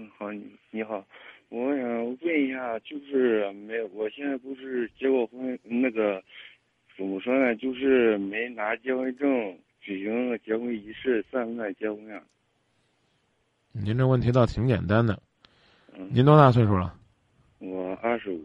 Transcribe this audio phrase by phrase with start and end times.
[0.00, 1.04] 嗯，好，你你好，
[1.50, 6.22] 我想问一下，就是没，我现在不是结过婚，那个
[6.96, 7.54] 怎么说呢？
[7.56, 12.22] 就是没拿结婚证举行结婚仪式，算不算结婚呀？
[13.72, 15.20] 您这问题倒挺简单的。
[15.92, 16.98] 嗯，您多大岁数了？
[17.58, 18.42] 我二十五。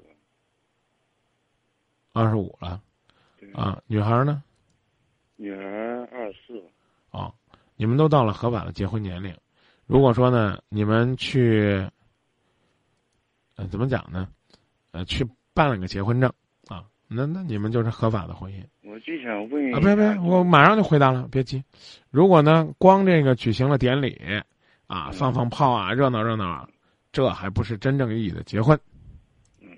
[2.11, 2.81] 二十五了。
[3.39, 3.49] 对。
[3.53, 4.43] 啊，女孩呢？
[5.37, 5.63] 女孩
[6.11, 6.63] 二十四。
[7.11, 7.33] 哦，
[7.77, 9.33] 你们都到了合法的结婚年龄。
[9.87, 11.87] 如果说呢，你们去，
[13.55, 14.27] 呃，怎么讲呢？
[14.91, 16.31] 呃，去办了个结婚证
[16.67, 18.63] 啊，那那你们就是合法的婚姻。
[18.83, 21.63] 我就想问啊，别别，我马上就回答了，别急。
[22.09, 24.17] 如果呢，光这个举行了典礼，
[24.87, 26.67] 啊，放放炮啊，热闹热闹，
[27.11, 28.79] 这还不是真正意义的结婚。
[29.61, 29.69] 嗯，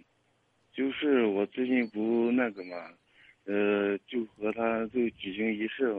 [0.72, 2.76] 就是我最近不那个嘛，
[3.48, 5.92] 呃，就和他就举行仪式。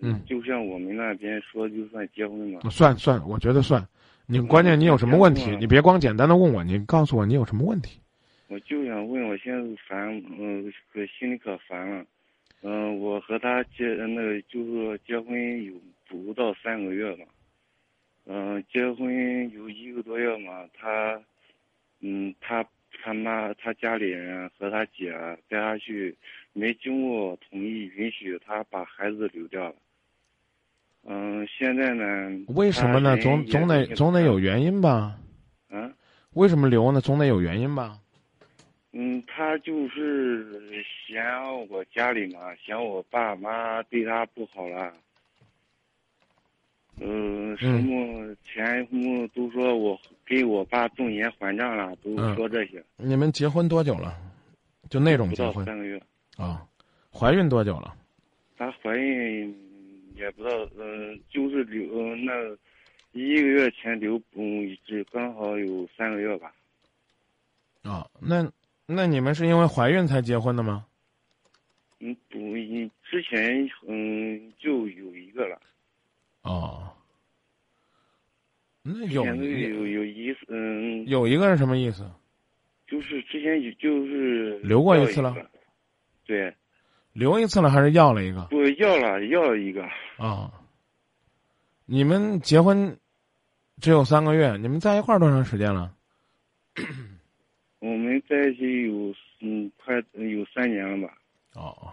[0.00, 2.60] 嗯，就像我们那边说，就算结婚嘛。
[2.70, 3.86] 算算，我觉得算。
[4.26, 5.54] 你关键你有什么问题？
[5.56, 8.00] 你别光简单的问我，你告诉我你有什么问题。
[8.48, 12.04] 我就想问，我现在烦，嗯，可心里可烦了。
[12.62, 15.74] 嗯，我和他结那个就是说结婚有
[16.08, 17.24] 不到三个月嘛。
[18.26, 21.20] 嗯，结婚有一个多月嘛，他，
[22.00, 22.64] 嗯，他
[23.02, 25.12] 他妈他家里人和他姐
[25.48, 26.16] 带他去，
[26.52, 29.74] 没经过同意允许，他把孩子流掉了。
[31.04, 32.44] 嗯，现在呢？
[32.48, 33.16] 为什么呢？
[33.18, 35.16] 总总得总得有原因吧？
[35.70, 35.92] 嗯。
[36.32, 37.00] 为什么留呢？
[37.00, 37.98] 总得有原因吧？
[38.92, 41.22] 嗯，他就是嫌
[41.68, 44.92] 我家里嘛，嫌我爸妈对他不好了。
[47.06, 52.82] 嗯，什么钱什么都说我给我爸重钱还账了，都说这些。
[52.96, 54.16] 你们结婚多久了？
[54.88, 55.64] 就那种结婚？
[55.66, 56.00] 三个月。
[56.36, 56.66] 啊，
[57.12, 57.94] 怀孕多久了？
[58.56, 59.54] 她怀孕。
[60.16, 62.32] 也不知道，嗯，就是留，呃，那
[63.10, 66.54] 一个月前留，嗯，这刚好有三个月吧。
[67.82, 68.48] 啊，那
[68.86, 70.86] 那你们是因为怀孕才结婚的吗？
[71.98, 72.38] 嗯，不，
[73.10, 75.60] 之前嗯就有一个了。
[76.44, 76.88] 哦。
[78.82, 81.04] 那有有有意思，嗯。
[81.06, 82.08] 有一个是什么意思？
[82.86, 85.34] 就是之前就是留过一次了。
[86.24, 86.54] 对。
[87.12, 88.42] 留一次了还是要了一个？
[88.46, 89.82] 不要了，要了一个。
[90.16, 90.52] 啊，
[91.86, 92.98] 你们结婚
[93.80, 95.94] 只有三个月，你们在一块儿多长时间了？
[97.78, 101.14] 我们在一起有嗯，快有三年了吧。
[101.54, 101.92] 哦，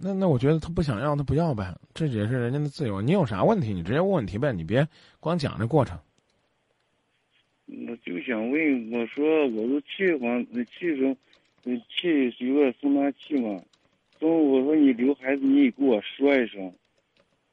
[0.00, 3.00] 那那我觉得他不想要，他不要呗，这也是人家的自由。
[3.00, 4.86] 你有啥问题，你直接问问题呗，你别
[5.20, 5.98] 光讲这过程。
[7.66, 10.44] 我就想问，我说我都气慌，
[10.78, 11.16] 气成，
[11.88, 13.60] 气有点生他气嘛。
[14.18, 16.72] 中午我说你留孩子，你也给我说一声。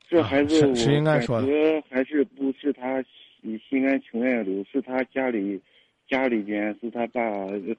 [0.07, 0.73] 这孩子我
[1.03, 3.03] 感觉还是不是他
[3.69, 5.59] 心甘情愿留，是他家里
[6.07, 7.21] 家里边是他爸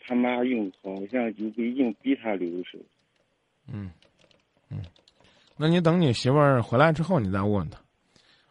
[0.04, 2.78] 他妈硬，好像就给硬逼他留是。
[3.72, 3.90] 嗯，
[4.70, 4.78] 嗯，
[5.56, 7.78] 那你等你媳妇儿回来之后，你再问问他，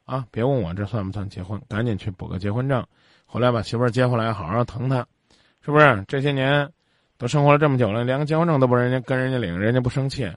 [0.05, 2.85] 啊，别问我这算不算结婚，赶紧去补个结婚证，
[3.25, 5.05] 回来把媳妇儿接回来，好好疼她，
[5.61, 6.03] 是不是？
[6.07, 6.69] 这些年。
[7.17, 10.29] 都生活了这么久了，连个结婚证都不人家跟人家领，人家不生气，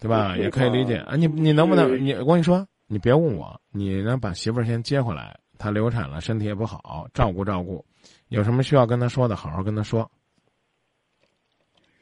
[0.00, 0.34] 对吧？
[0.40, 1.16] 也可以理解啊。
[1.16, 7.84] 你你能不能你我跟你说，你别问我，你呢把媳妇儿先接回来，她流产了，身体也不好，照顾照顾，
[8.28, 10.10] 有什么需要跟她说的，好好跟她说。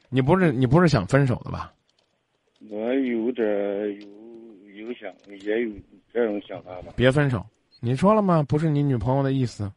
[0.08, 1.72] 你不是你不是想分手的吧？
[2.68, 3.46] 我有点
[4.74, 5.12] 有有想
[5.44, 5.70] 也有
[6.12, 6.92] 这种想法吧。
[6.96, 7.44] 别分手，
[7.80, 8.42] 你说了吗？
[8.48, 9.70] 不是你女朋友的意思，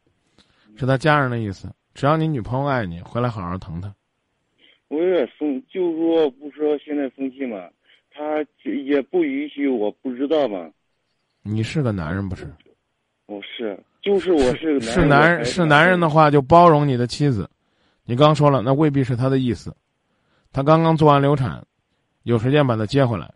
[0.76, 1.68] 是他家人的意思。
[1.94, 3.94] 只要你女朋友爱你，回来好好疼她。
[4.88, 7.68] 我有点生，就说不说现在生气嘛，
[8.12, 10.70] 他也不允许，我不知道嘛。
[11.42, 12.48] 你是个男人不是？
[13.28, 17.50] 我是，就是我是是男人，是男人的话就包容你的妻子。
[18.04, 19.76] 你刚说了，那未必是他的意思。
[20.52, 21.66] 他刚刚做完流产，
[22.26, 23.34] 有时间把他接回来。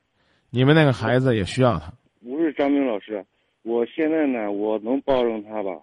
[0.50, 1.94] 你们那个孩子也需要他。
[2.22, 3.26] 不是张明老师，
[3.62, 5.82] 我现在呢，我能包容他吧？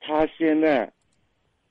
[0.00, 0.92] 他现在。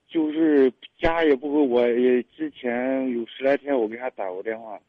[0.07, 4.79] 就是家也不回，我也之前有十来天，我给他打过电话，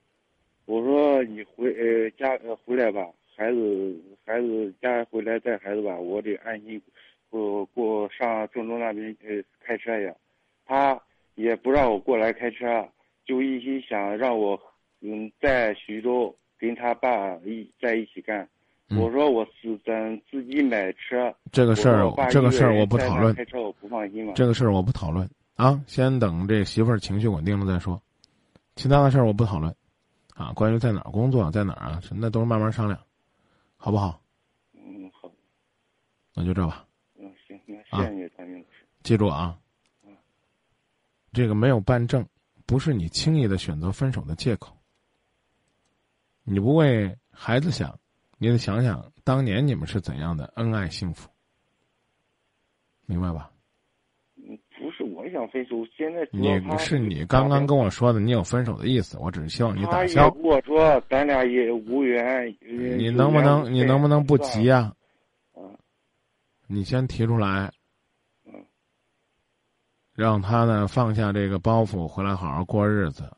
[0.67, 6.81] 我说你回呃家呃回来吧，孩子孩子家回来带孩子吧，我得安心
[7.29, 10.13] 过过上郑州那边呃开车去，
[10.65, 11.01] 他
[11.35, 12.87] 也不让我过来开车，
[13.25, 14.61] 就一心想让我
[15.01, 18.49] 嗯在徐州跟他爸一在一起干。
[18.91, 23.35] 我说我是咱自己买车，这个事儿，这个事儿我不讨论。
[23.35, 24.33] 开车我不放心嘛。
[24.37, 28.01] 这个事儿我不讨论啊，先等这媳妇儿情绪稳定了再说。
[28.77, 29.75] 其他的事儿我不讨论，
[30.35, 32.97] 啊，关于在哪儿工作，在哪儿啊，那都是慢慢商量，
[33.77, 34.21] 好不好？
[34.75, 35.29] 嗯，好。
[36.33, 36.87] 那就这吧。
[37.19, 38.65] 嗯，行，那谢谢你，张明。
[39.03, 39.59] 记住啊，
[41.33, 42.25] 这个没有办证，
[42.67, 44.76] 不是你轻易的选择分手的借口。
[46.49, 47.99] 你不为孩子想，
[48.39, 51.29] 你得想想当年你们是怎样的恩爱幸福，
[53.05, 53.51] 明白吧？
[54.37, 60.31] 嗯，不是我想分手，现在主你是你刚刚跟我说的，你有分手的意思，我只是希望你打消。
[60.31, 62.57] 跟我说咱俩也无缘。
[62.61, 64.79] 你能不能你能不能不急呀？
[64.79, 64.93] 呀、
[65.57, 65.77] 嗯
[66.69, 67.73] 你先提出来，
[68.45, 68.53] 嗯
[70.15, 73.29] 让他呢放下这个包袱，回来好好过日子，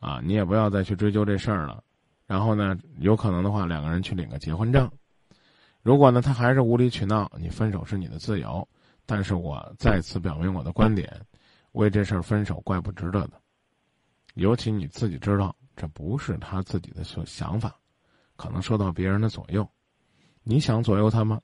[0.00, 1.82] 啊，你也不要再去追究这事儿了。
[2.26, 4.90] 然后呢，有可能的话，两个人去领个结婚证。
[5.82, 8.66] 如果呢他还是无理取闹，你分手是你的自由。
[9.08, 11.08] 但是我再次表明我的观点，
[11.70, 13.40] 为这事儿分手怪不值得的。
[14.34, 17.78] 尤其你自己知道，这不是他自己的所想法，
[18.34, 19.64] 可能受到别人的左右。
[20.42, 21.40] 你想左右他吗？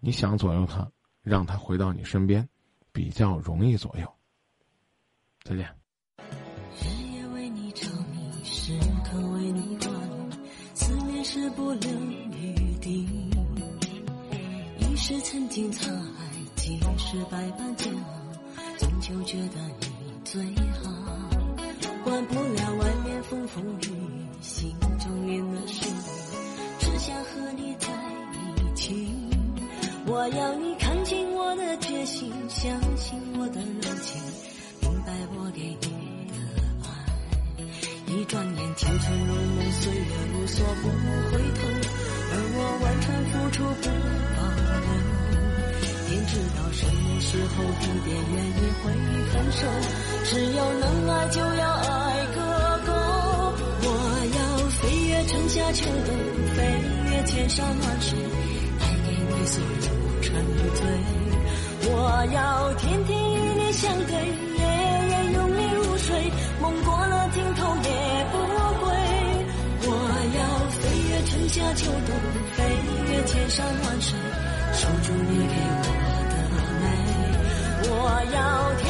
[0.00, 0.90] 你想左右他，
[1.20, 2.48] 让他回到你身边，
[2.92, 4.10] 比较容易左右。
[5.42, 5.85] 再见。
[11.28, 11.90] 是不留
[12.40, 13.04] 余地。
[14.78, 16.24] 一时曾经沧海，
[16.54, 19.86] 几世百般煎熬，终究觉得你
[20.22, 20.40] 最
[20.80, 20.88] 好。
[22.04, 25.96] 管不了外面风风雨雨，心中念的是你，
[26.78, 27.88] 只想和你在
[28.62, 29.08] 一起。
[30.06, 34.22] 我要你看清我的决心，相信我的柔情，
[34.80, 36.36] 明白我给你的。
[38.08, 40.00] 一转眼，青春如梦，岁月
[40.32, 40.88] 如梭，不
[41.30, 41.60] 回头。
[42.28, 43.84] 而我完全付出不
[44.36, 44.38] 保
[44.80, 44.88] 留。
[46.06, 48.94] 天知道什么时候地点愿意会
[49.32, 49.66] 分手，
[50.24, 52.38] 只要能爱就要爱个
[52.86, 52.88] 够。
[53.82, 53.88] 我
[54.36, 54.38] 要
[54.70, 56.08] 飞越春夏秋冬，
[56.54, 56.62] 飞
[57.10, 58.16] 越千山万水，
[58.78, 59.84] 带给你所有
[60.22, 60.30] 沉
[60.74, 60.80] 醉。
[61.88, 61.90] 我
[62.32, 64.14] 要天天与你相对，
[71.74, 72.14] 秋冬，
[72.56, 72.64] 飞
[73.10, 74.18] 越千山万水，
[74.72, 75.84] 守住你给我
[76.30, 76.34] 的
[76.80, 76.84] 美。
[77.88, 77.90] 我
[78.32, 78.38] 要
[78.80, 78.84] 天